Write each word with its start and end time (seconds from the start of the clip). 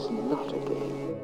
It's 0.00 0.08
not 0.10 0.50
a 0.50 0.58
game. 0.60 1.20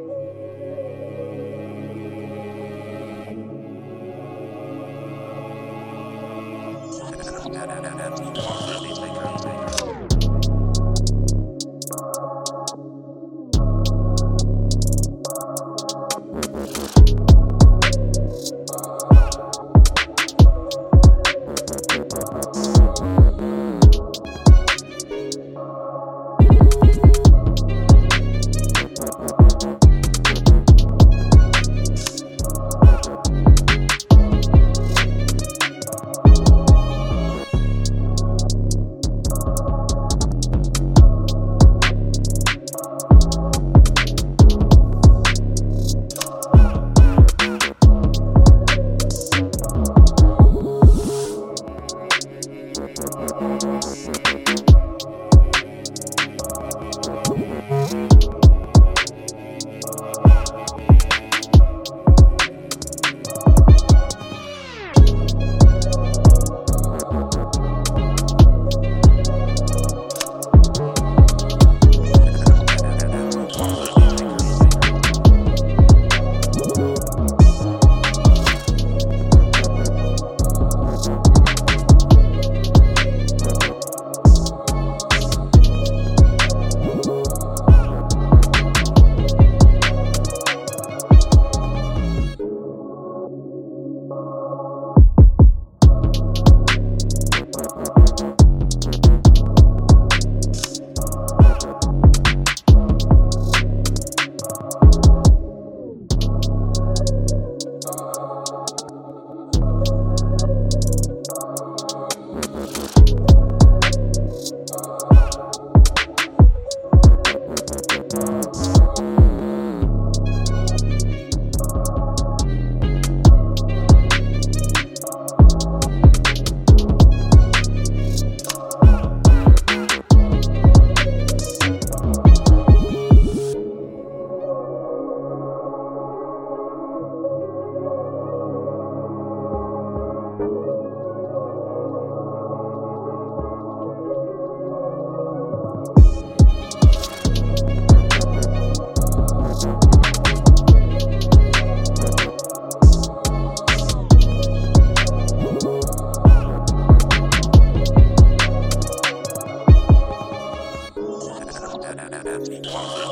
Quality 162.69 163.05